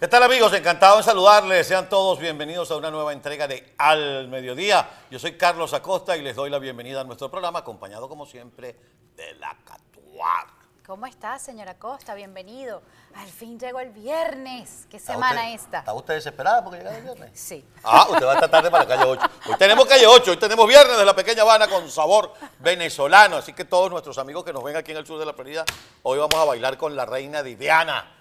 [0.00, 0.50] ¿Qué tal amigos?
[0.54, 1.66] Encantado en saludarles.
[1.66, 4.88] Sean todos bienvenidos a una nueva entrega de Al Mediodía.
[5.10, 8.74] Yo soy Carlos Acosta y les doy la bienvenida a nuestro programa, acompañado como siempre
[9.14, 10.46] de la Catuar.
[10.86, 12.14] ¿Cómo está, señora Acosta?
[12.14, 12.80] Bienvenido.
[13.14, 14.86] Al fin llegó el viernes.
[14.90, 15.78] ¿Qué semana usted, esta?
[15.80, 17.38] ¿Está usted desesperada porque llega el viernes?
[17.38, 17.62] Sí.
[17.84, 19.22] Ah, usted va a estar tarde para la calle 8.
[19.50, 23.36] Hoy tenemos calle 8, hoy tenemos viernes de la pequeña Habana con sabor venezolano.
[23.36, 25.66] Así que todos nuestros amigos que nos ven aquí en el sur de la Florida,
[26.04, 28.16] hoy vamos a bailar con la reina Diana.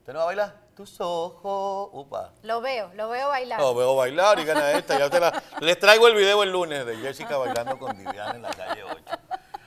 [0.00, 0.61] ¿Usted no va a bailar?
[0.82, 1.90] Tus ojos.
[1.92, 2.32] Upa.
[2.42, 3.60] Lo veo, lo veo bailar.
[3.60, 4.98] Lo veo bailar y gana esta.
[4.98, 8.42] Ya te la- les traigo el video el lunes de Jessica bailando con Diana en
[8.42, 8.96] la calle 8.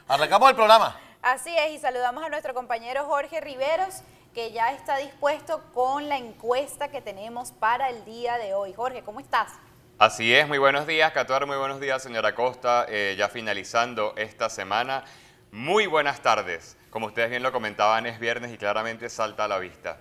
[0.08, 1.00] Arrancamos el programa.
[1.22, 4.02] Así es, y saludamos a nuestro compañero Jorge Riveros,
[4.34, 8.74] que ya está dispuesto con la encuesta que tenemos para el día de hoy.
[8.74, 9.54] Jorge, ¿cómo estás?
[9.98, 12.84] Así es, muy buenos días, Catuar, muy buenos días, señora Costa.
[12.90, 15.02] Eh, ya finalizando esta semana,
[15.50, 16.76] muy buenas tardes.
[16.90, 19.96] Como ustedes bien lo comentaban, es viernes y claramente salta a la vista.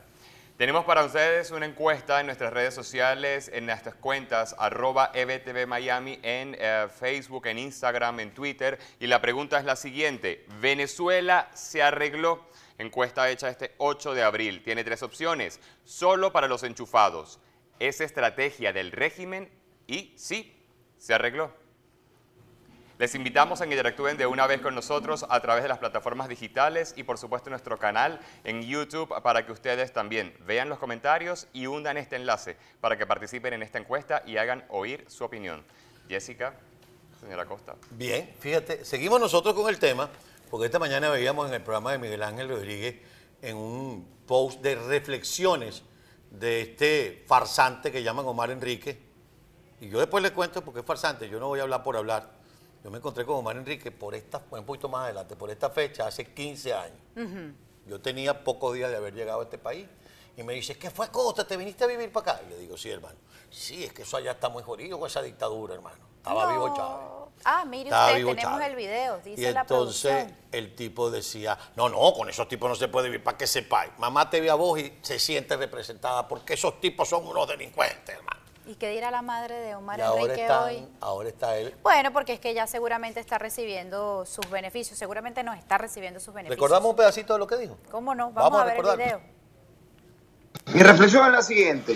[0.58, 6.17] Tenemos para ustedes una encuesta en nuestras redes sociales, en nuestras cuentas, arroba EBTV Miami,
[6.23, 8.80] en eh, Facebook, en Instagram, en Twitter.
[9.02, 12.50] Y la pregunta es la siguiente, ¿Venezuela se arregló?
[12.78, 14.64] Encuesta hecha este 8 de abril.
[14.64, 17.42] Tiene tres opciones, solo para los enchufados.
[17.80, 19.52] ¿Es estrategia del régimen?
[19.88, 20.56] Y sí,
[20.98, 21.64] se arregló.
[22.97, 26.29] Les invitamos a que interactúen de una vez con nosotros a través de las plataformas
[26.29, 31.47] digitales y por supuesto nuestro canal en YouTube para que ustedes también vean los comentarios
[31.52, 35.65] y hundan este enlace para que participen en esta encuesta y hagan oír su opinión.
[36.07, 36.53] Jessica,
[37.19, 37.75] señora Costa.
[37.91, 40.09] Bien, fíjate, seguimos nosotros con el tema,
[40.49, 42.95] porque esta mañana veíamos en el programa de Miguel Ángel Rodríguez
[43.41, 45.83] en un post de reflexiones
[46.31, 48.97] de este farsante que llaman Omar Enrique.
[49.81, 52.34] Y yo después les cuento porque es farsante, yo no voy a hablar por hablar.
[52.86, 56.05] Yo me encontré con Omar Enrique por esta, un poquito más adelante, por esta fecha,
[56.05, 57.00] hace 15 años.
[57.88, 59.87] Yo tenía pocos días de haber llegado a este país.
[60.37, 61.48] Y me dice, ¿qué fue Costa?
[61.48, 62.43] ¿Te viniste a vivir para acá?
[62.45, 63.15] Y le digo, sí, hermano.
[63.49, 65.98] Sí, es que eso allá está muy jodido con esa dictadura, hermano.
[66.17, 66.52] Estaba No.
[66.52, 67.08] vivo Chávez.
[67.43, 68.67] Ah, mire usted, tenemos Chávez.
[68.67, 70.38] el video, dice y la entonces producción.
[70.52, 73.93] el tipo decía, no, no, con esos tipos no se puede vivir, para que sepáis.
[73.98, 78.15] Mamá te ve a vos y se siente representada, porque esos tipos son unos delincuentes,
[78.15, 78.45] hermano.
[78.67, 80.87] ¿Y qué dirá la madre de Omar y ahora, Enrique están- hoy?
[80.99, 81.76] ahora está él.
[81.83, 86.33] Bueno, porque es que ya seguramente está recibiendo sus beneficios, seguramente no está recibiendo sus
[86.33, 86.58] beneficios.
[86.58, 87.77] ¿Recordamos un pedacito de lo que dijo?
[87.92, 88.31] ¿Cómo no?
[88.31, 89.21] Vamos, Vamos a a ver el video.
[90.73, 91.95] Mi reflexión es la siguiente.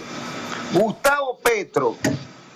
[0.73, 1.95] Gustavo Petro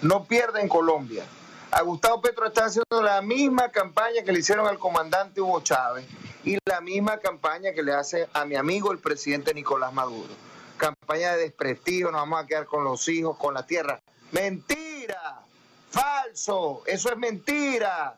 [0.04, 1.24] no pierde en Colombia.
[1.72, 6.06] A Gustavo Petro está haciendo la misma campaña que le hicieron al comandante Hugo Chávez
[6.44, 10.36] y la misma campaña que le hace a mi amigo el presidente Nicolás Maduro.
[10.78, 14.00] Campaña de desprestigio, nos vamos a quedar con los hijos, con la tierra.
[14.34, 15.44] Mentira,
[15.92, 18.18] falso, eso es mentira.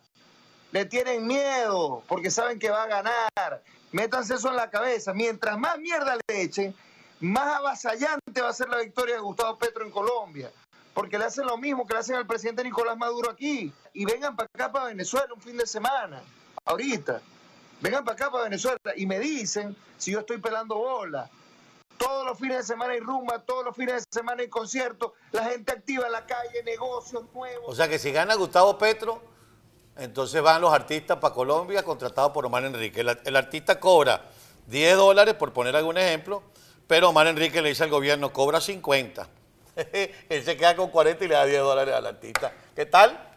[0.72, 3.62] Le tienen miedo porque saben que va a ganar.
[3.92, 5.14] Métanse eso en la cabeza.
[5.14, 6.74] Mientras más mierda le echen,
[7.20, 10.50] más avasallante va a ser la victoria de Gustavo Petro en Colombia.
[10.94, 13.74] Porque le hacen lo mismo que le hacen al presidente Nicolás Maduro aquí.
[13.94, 16.22] Y vengan para acá, para Venezuela, un fin de semana.
[16.64, 17.22] Ahorita.
[17.82, 18.80] Vengan para acá, para Venezuela.
[18.96, 21.30] Y me dicen si yo estoy pelando bola.
[21.98, 25.46] Todos los fines de semana hay rumba, todos los fines de semana hay conciertos, la
[25.46, 27.66] gente activa en la calle, negocios nuevos.
[27.68, 29.22] O sea que si gana Gustavo Petro,
[29.98, 33.02] entonces van los artistas para Colombia contratados por Omar Enrique.
[33.02, 34.30] El, el artista cobra
[34.68, 36.44] 10 dólares, por poner algún ejemplo,
[36.88, 39.28] pero Omar Enrique le dice al gobierno, cobra 50.
[40.30, 42.54] Él se queda con 40 y le da 10 dólares al artista.
[42.76, 43.36] ¿Qué tal?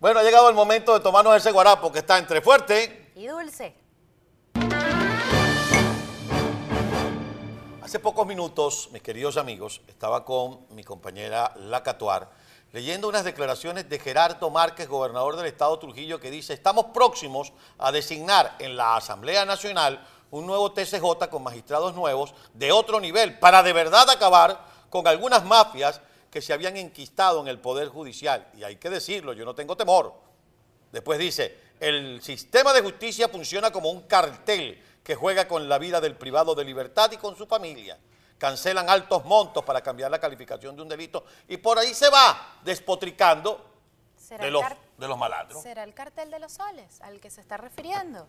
[0.00, 3.10] Bueno, ha llegado el momento de tomarnos ese guarapo que está entre fuerte.
[3.14, 3.74] Y Dulce.
[7.94, 12.28] Hace pocos minutos, mis queridos amigos, estaba con mi compañera La Catuar
[12.72, 17.92] leyendo unas declaraciones de Gerardo Márquez, gobernador del estado Trujillo, que dice, estamos próximos a
[17.92, 23.62] designar en la Asamblea Nacional un nuevo TCJ con magistrados nuevos de otro nivel para
[23.62, 26.00] de verdad acabar con algunas mafias
[26.32, 28.44] que se habían enquistado en el Poder Judicial.
[28.56, 30.14] Y hay que decirlo, yo no tengo temor.
[30.90, 36.00] Después dice, el sistema de justicia funciona como un cartel que juega con la vida
[36.00, 37.98] del privado de libertad y con su familia.
[38.38, 42.58] Cancelan altos montos para cambiar la calificación de un delito y por ahí se va
[42.64, 43.64] despotricando
[44.16, 44.64] ¿Será, de los,
[44.96, 45.62] de los malandros.
[45.62, 48.26] ¿Será el cartel de los soles al que se está refiriendo?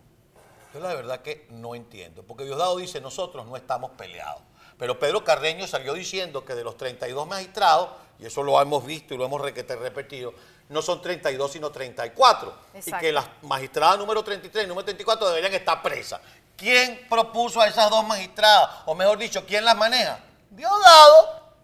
[0.74, 4.42] Yo la verdad que no entiendo, porque Diosdado dice, nosotros no estamos peleados.
[4.78, 7.88] Pero Pedro Carreño salió diciendo que de los 32 magistrados,
[8.18, 10.34] y eso lo hemos visto y lo hemos repetido,
[10.68, 12.54] no son 32 sino 34.
[12.74, 13.00] Y Exacto.
[13.00, 16.20] que las magistradas número 33 y número 34 deberían estar presas.
[16.56, 18.70] ¿Quién propuso a esas dos magistradas?
[18.86, 20.20] O mejor dicho, ¿quién las maneja?
[20.50, 21.54] Diosdado.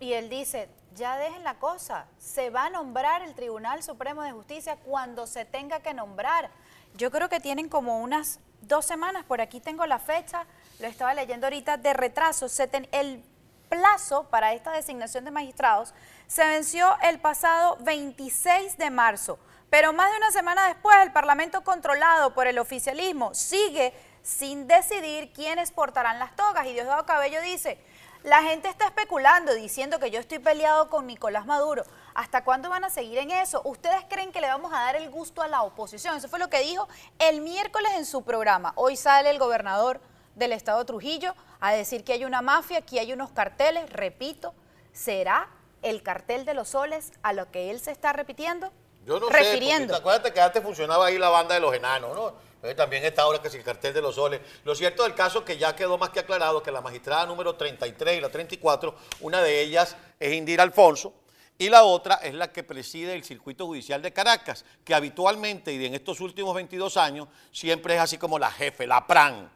[0.00, 4.32] Y él dice, ya dejen la cosa, se va a nombrar el Tribunal Supremo de
[4.32, 6.50] Justicia cuando se tenga que nombrar.
[6.94, 10.44] Yo creo que tienen como unas dos semanas, por aquí tengo la fecha,
[10.78, 12.48] lo estaba leyendo ahorita, de retraso.
[12.48, 13.24] Se ten- el
[13.70, 15.94] plazo para esta designación de magistrados
[16.26, 19.38] se venció el pasado 26 de marzo,
[19.70, 23.92] pero más de una semana después el Parlamento controlado por el oficialismo sigue
[24.24, 27.78] sin decidir quiénes portarán las togas y Diosdado Cabello dice,
[28.22, 31.84] la gente está especulando diciendo que yo estoy peleado con Nicolás Maduro.
[32.14, 33.60] ¿Hasta cuándo van a seguir en eso?
[33.64, 36.16] ¿Ustedes creen que le vamos a dar el gusto a la oposición?
[36.16, 36.88] Eso fue lo que dijo
[37.18, 38.72] el miércoles en su programa.
[38.76, 40.00] Hoy sale el gobernador
[40.36, 43.90] del estado de Trujillo a decir que hay una mafia, que hay unos carteles.
[43.90, 44.54] Repito,
[44.94, 45.50] ¿será
[45.82, 48.72] el cartel de los soles a lo que él se está repitiendo?
[49.04, 49.92] Yo no refiriendo.
[49.92, 52.53] sé, acuérdate que antes funcionaba ahí la banda de los enanos, ¿no?
[52.74, 54.40] También está ahora que es el cartel de los soles.
[54.64, 57.56] Lo cierto del caso es que ya quedó más que aclarado que la magistrada número
[57.56, 61.12] 33 y la 34, una de ellas es Indira Alfonso,
[61.58, 65.84] y la otra es la que preside el circuito judicial de Caracas, que habitualmente y
[65.84, 69.50] en estos últimos 22 años siempre es así como la jefe, la PRAN,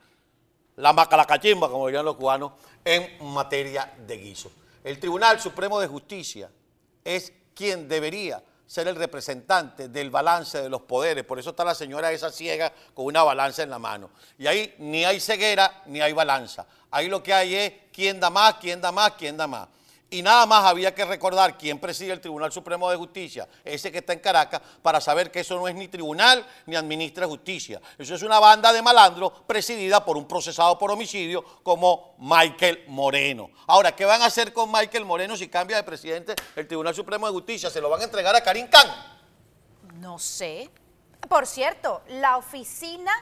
[0.76, 2.52] la macalacachimba, como dirían los cubanos,
[2.84, 4.52] en materia de guiso.
[4.84, 6.50] El Tribunal Supremo de Justicia
[7.04, 11.24] es quien debería ser el representante del balance de los poderes.
[11.24, 14.10] Por eso está la señora esa ciega con una balanza en la mano.
[14.38, 16.66] Y ahí ni hay ceguera ni hay balanza.
[16.90, 19.68] Ahí lo que hay es quién da más, quién da más, quién da más.
[20.10, 23.98] Y nada más había que recordar quién preside el Tribunal Supremo de Justicia, ese que
[23.98, 27.78] está en Caracas, para saber que eso no es ni tribunal ni administra justicia.
[27.98, 33.50] Eso es una banda de malandros presidida por un procesado por homicidio como Michael Moreno.
[33.66, 37.26] Ahora, ¿qué van a hacer con Michael Moreno si cambia de presidente el Tribunal Supremo
[37.26, 37.68] de Justicia?
[37.68, 38.88] ¿Se lo van a entregar a Karim Khan?
[40.00, 40.70] No sé.
[41.28, 43.12] Por cierto, la oficina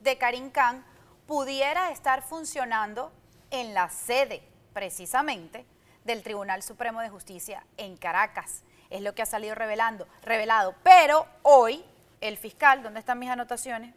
[0.00, 0.82] de Karim Khan
[1.26, 3.12] pudiera estar funcionando
[3.50, 4.42] en la sede,
[4.72, 5.66] precisamente,
[6.04, 8.62] del Tribunal Supremo de Justicia en Caracas.
[8.90, 10.74] Es lo que ha salido revelando, revelado.
[10.82, 11.84] Pero hoy
[12.20, 13.94] el fiscal, ¿dónde están mis anotaciones?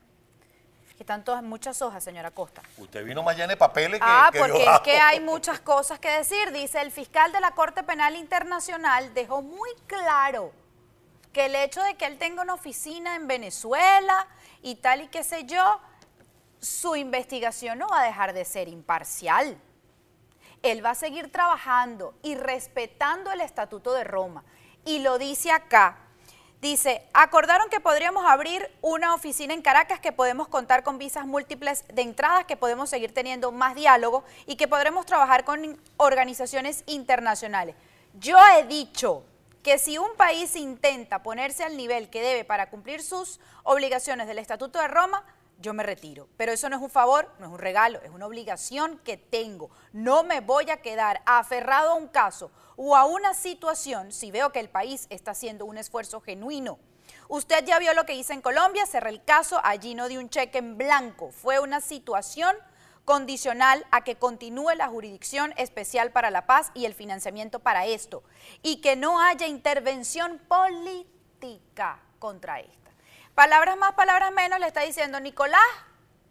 [0.98, 2.62] Que están todas muchas hojas, señora Costa.
[2.78, 5.60] Usted vino más llena de papeles que Ah, que porque yo es que hay muchas
[5.60, 6.52] cosas que decir.
[6.54, 10.54] Dice, el fiscal de la Corte Penal Internacional dejó muy claro
[11.34, 14.25] que el hecho de que él tenga una oficina en Venezuela
[14.62, 15.81] y tal y qué sé yo,
[16.62, 19.57] su investigación no va a dejar de ser imparcial
[20.63, 24.44] él va a seguir trabajando y respetando el Estatuto de Roma.
[24.86, 25.98] Y lo dice acá.
[26.62, 31.86] Dice, acordaron que podríamos abrir una oficina en Caracas, que podemos contar con visas múltiples
[31.94, 37.75] de entradas, que podemos seguir teniendo más diálogo y que podremos trabajar con organizaciones internacionales.
[38.13, 39.24] Yo he dicho
[39.62, 44.40] que si un país intenta ponerse al nivel que debe para cumplir sus obligaciones del
[44.40, 45.24] Estatuto de Roma,
[45.60, 46.28] yo me retiro.
[46.38, 49.69] Pero eso no es un favor, no es un regalo, es una obligación que tengo.
[49.94, 54.52] No me voy a quedar aferrado a un caso o a una situación si veo
[54.52, 56.80] que el país está haciendo un esfuerzo genuino.
[57.28, 60.30] Usted ya vio lo que hice en Colombia, cerré el caso, allí no di un
[60.30, 61.31] cheque en blanco.
[61.31, 62.56] Fue una situación
[63.04, 68.24] condicional a que continúe la jurisdicción especial para la paz y el financiamiento para esto,
[68.63, 72.85] y que no haya intervención política contra esto.
[73.36, 75.60] Palabras más, palabras menos, le está diciendo, Nicolás,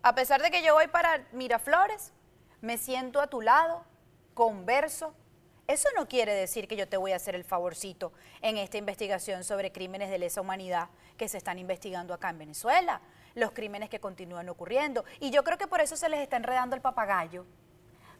[0.02, 2.14] a pesar de que yo voy para Miraflores,
[2.62, 3.84] me siento a tu lado,
[4.32, 5.14] converso.
[5.66, 9.44] Eso no quiere decir que yo te voy a hacer el favorcito en esta investigación
[9.44, 13.02] sobre crímenes de lesa humanidad que se están investigando acá en Venezuela,
[13.34, 15.04] los crímenes que continúan ocurriendo.
[15.20, 17.44] Y yo creo que por eso se les está enredando el papagayo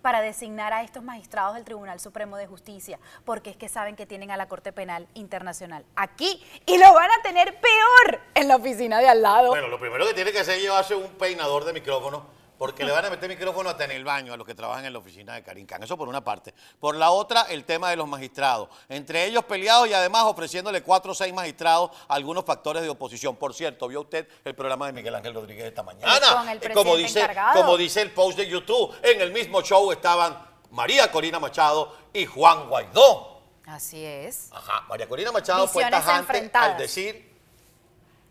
[0.04, 4.04] para designar a estos magistrados del Tribunal Supremo de Justicia, porque es que saben que
[4.04, 8.56] tienen a la Corte Penal Internacional aquí y lo van a tener peor en la
[8.56, 9.48] oficina de al lado.
[9.48, 12.26] Bueno, lo primero que tiene que hacer es llevarse un peinador de micrófono
[12.58, 14.92] porque le van a meter micrófono hasta en el baño a los que trabajan en
[14.92, 15.82] la oficina de Karim Khan.
[15.82, 16.54] Eso por una parte.
[16.78, 18.68] Por la otra, el tema de los magistrados.
[18.88, 23.36] Entre ellos peleados y además ofreciéndole cuatro o seis magistrados a algunos factores de oposición.
[23.36, 26.20] Por cierto, vio usted el programa de Miguel Ángel Rodríguez esta mañana.
[26.32, 27.60] Con el Eh, como, dice, encargado.
[27.60, 30.38] como dice el post de YouTube, en el mismo show estaban
[30.70, 33.40] María Corina Machado y Juan Guaidó.
[33.66, 34.50] Así es.
[34.52, 36.70] Ajá, María Corina Machado fue Visiones tajante enfrentadas.
[36.72, 37.34] al decir,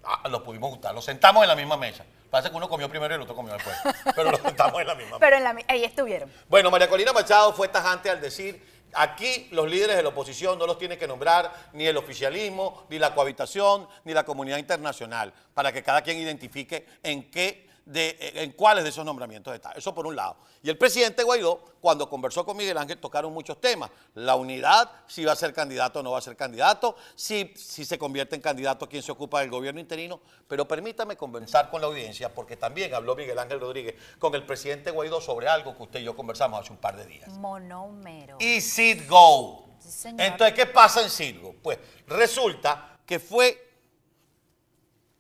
[0.04, 2.06] ah, lo pudimos juntar, lo sentamos en la misma mesa.
[2.34, 3.78] Pasa que uno comió primero y el otro comió después,
[4.16, 5.18] pero lo sentamos en la misma.
[5.20, 6.32] Pero en la, ahí estuvieron.
[6.50, 8.60] Bueno, María Corina Machado fue tajante al decir,
[8.92, 12.98] aquí los líderes de la oposición no los tiene que nombrar ni el oficialismo, ni
[12.98, 18.52] la cohabitación, ni la comunidad internacional, para que cada quien identifique en qué de, en
[18.54, 19.72] cuáles de esos nombramientos está.
[19.72, 20.38] Eso por un lado.
[20.62, 23.90] Y el presidente Guaidó, cuando conversó con Miguel Ángel, tocaron muchos temas.
[24.16, 27.84] La unidad, si va a ser candidato o no va a ser candidato, si, si
[27.84, 30.22] se convierte en candidato, quién se ocupa del gobierno interino.
[30.48, 34.92] Pero permítame conversar con la audiencia, porque también habló Miguel Ángel Rodríguez con el presidente
[34.92, 37.30] Guaidó sobre algo que usted y yo conversamos hace un par de días.
[37.30, 38.38] Monómero.
[38.40, 38.62] Y
[39.08, 39.66] Go.
[39.80, 40.22] Sí, señor.
[40.22, 41.56] Entonces, ¿qué pasa en Sitgo?
[41.62, 43.72] Pues resulta que fue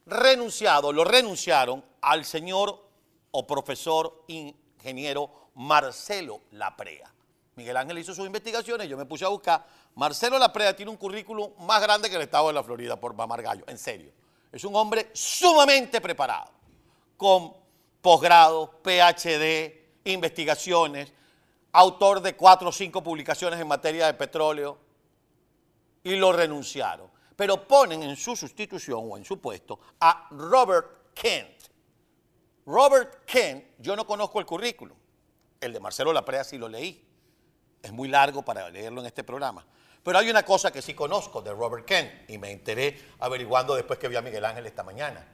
[0.05, 2.83] renunciado, lo renunciaron al señor
[3.31, 7.11] o profesor ingeniero Marcelo Laprea.
[7.55, 9.65] Miguel Ángel hizo sus investigaciones, yo me puse a buscar.
[9.95, 13.41] Marcelo Laprea tiene un currículum más grande que el estado de la Florida por Mamar
[13.41, 14.11] Gallo, en serio.
[14.51, 16.51] Es un hombre sumamente preparado,
[17.15, 17.53] con
[18.01, 21.11] posgrado, PhD, investigaciones,
[21.71, 24.77] autor de cuatro o cinco publicaciones en materia de petróleo,
[26.03, 27.09] y lo renunciaron.
[27.35, 31.72] Pero ponen en su sustitución o en su puesto a Robert Kent.
[32.65, 34.97] Robert Kent, yo no conozco el currículum.
[35.59, 37.05] El de Marcelo Laprea sí lo leí.
[37.81, 39.65] Es muy largo para leerlo en este programa.
[40.03, 43.99] Pero hay una cosa que sí conozco de Robert Kent y me enteré averiguando después
[43.99, 45.25] que vi a Miguel Ángel esta mañana.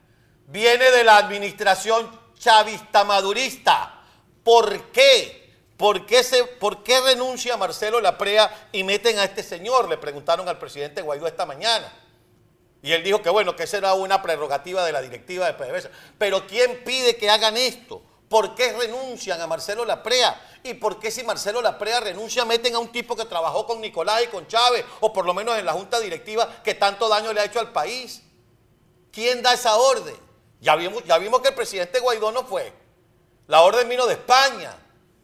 [0.48, 4.04] Viene de la administración chavista madurista.
[4.44, 5.40] ¿Por qué?
[5.78, 9.88] ¿Por qué, se, ¿Por qué renuncia Marcelo Laprea y meten a este señor?
[9.88, 11.92] Le preguntaron al presidente Guaidó esta mañana.
[12.82, 15.90] Y él dijo que bueno, que esa era una prerrogativa de la directiva de PDVSA.
[16.18, 18.02] Pero ¿quién pide que hagan esto?
[18.30, 20.40] ¿Por qué renuncian a Marcelo Laprea?
[20.64, 24.24] ¿Y por qué si Marcelo Laprea renuncia meten a un tipo que trabajó con Nicolás
[24.24, 27.42] y con Chávez, o por lo menos en la junta directiva que tanto daño le
[27.42, 28.22] ha hecho al país?
[29.12, 30.16] ¿Quién da esa orden?
[30.62, 32.72] Ya vimos, ya vimos que el presidente Guaidó no fue.
[33.48, 34.78] La orden vino de España,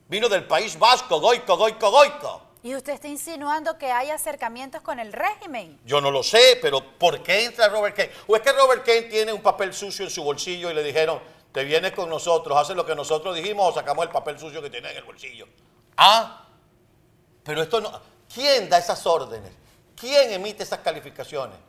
[0.08, 2.42] vino del País Vasco, goico, goico, goico.
[2.66, 5.80] ¿Y usted está insinuando que hay acercamientos con el régimen?
[5.86, 8.10] Yo no lo sé, pero ¿por qué entra Robert Kane?
[8.26, 11.20] ¿O es que Robert Kane tiene un papel sucio en su bolsillo y le dijeron,
[11.52, 14.72] te vienes con nosotros, haces lo que nosotros dijimos o sacamos el papel sucio que
[14.72, 15.48] tiene en el bolsillo.
[15.96, 16.48] Ah,
[17.44, 18.02] pero esto no.
[18.34, 19.52] ¿Quién da esas órdenes?
[19.96, 21.60] ¿Quién emite esas calificaciones?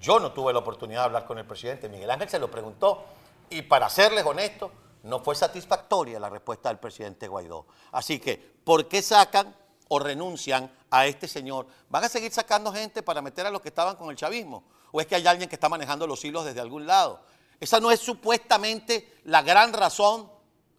[0.00, 1.88] Yo no tuve la oportunidad de hablar con el presidente.
[1.88, 3.04] Miguel Ángel se lo preguntó
[3.50, 4.70] y para serles honesto,
[5.02, 7.66] no fue satisfactoria la respuesta del presidente Guaidó.
[7.90, 9.52] Así que, ¿por qué sacan
[9.88, 11.66] o renuncian a este señor?
[11.88, 14.64] ¿Van a seguir sacando gente para meter a los que estaban con el chavismo?
[14.92, 17.20] ¿O es que hay alguien que está manejando los hilos desde algún lado?
[17.60, 20.30] Esa no es supuestamente la gran razón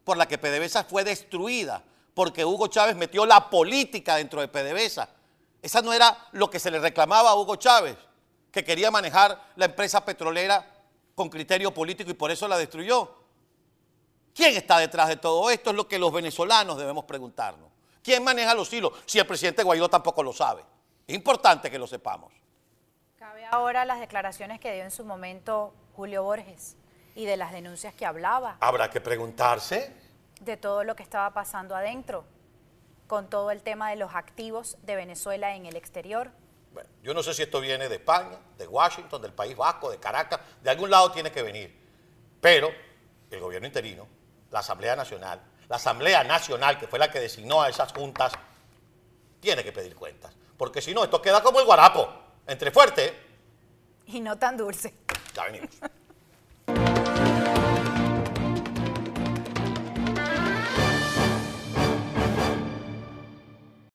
[0.04, 1.84] por la que PDVSA fue destruida,
[2.14, 5.10] porque Hugo Chávez metió la política dentro de PDVSA.
[5.62, 7.98] Esa no era lo que se le reclamaba a Hugo Chávez,
[8.52, 10.66] que quería manejar la empresa petrolera
[11.14, 13.12] con criterio político y por eso la destruyó.
[14.34, 15.72] ¿Quién está detrás de todo esto?
[15.72, 17.70] Es lo que los venezolanos debemos preguntarnos.
[18.08, 18.94] ¿Quién maneja los hilos?
[19.06, 20.64] Si el presidente Guaidó tampoco lo sabe.
[21.06, 22.32] Es importante que lo sepamos.
[23.20, 26.78] Cabe ahora las declaraciones que dio en su momento Julio Borges
[27.16, 28.56] y de las denuncias que hablaba.
[28.62, 29.94] Habrá que preguntarse.
[30.40, 32.24] De todo lo que estaba pasando adentro,
[33.08, 36.32] con todo el tema de los activos de Venezuela en el exterior.
[36.72, 40.00] Bueno, yo no sé si esto viene de España, de Washington, del País Vasco, de
[40.00, 41.78] Caracas, de algún lado tiene que venir.
[42.40, 42.70] Pero
[43.30, 44.08] el gobierno interino,
[44.50, 48.34] la Asamblea Nacional, la Asamblea Nacional, que fue la que designó a esas juntas,
[49.40, 50.34] tiene que pedir cuentas.
[50.58, 52.10] Porque si no, esto queda como el guarapo,
[52.48, 53.14] entre fuerte
[54.08, 54.96] y no tan dulce.
[55.34, 55.70] Ya venimos.